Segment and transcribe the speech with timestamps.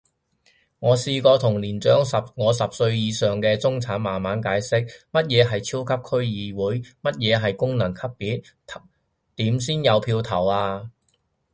[0.79, 1.99] 我試過同年長
[2.33, 6.79] 我十年以上嘅中產慢慢解釋，乜嘢係超級區議會？
[7.03, 8.43] 乜嘢係功能組別？
[9.35, 10.89] 點先有票投啊？